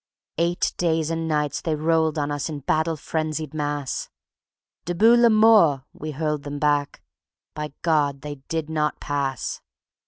Eight 0.39 0.73
days 0.77 1.11
and 1.11 1.27
nights 1.27 1.61
they 1.61 1.75
rolled 1.75 2.17
on 2.17 2.31
us 2.31 2.49
in 2.49 2.61
battle 2.61 2.95
frenzied 2.97 3.53
mass! 3.53 4.09
"Debout 4.83 5.19
les 5.19 5.29
morts!" 5.29 5.83
We 5.93 6.09
hurled 6.09 6.41
them 6.41 6.57
back. 6.57 7.03
By 7.53 7.71
God! 7.83 8.21
they 8.21 8.37
did 8.49 8.67
not 8.67 8.99
pass. 8.99 9.61